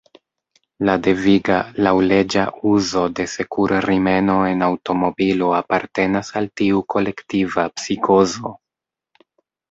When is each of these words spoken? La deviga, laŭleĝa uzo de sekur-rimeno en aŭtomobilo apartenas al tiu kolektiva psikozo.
La 0.89 0.93
deviga, 1.07 1.57
laŭleĝa 1.87 2.45
uzo 2.69 3.03
de 3.19 3.25
sekur-rimeno 3.33 4.37
en 4.53 4.63
aŭtomobilo 4.67 5.51
apartenas 5.57 6.31
al 6.41 6.49
tiu 6.63 6.81
kolektiva 6.95 7.67
psikozo. 7.81 8.55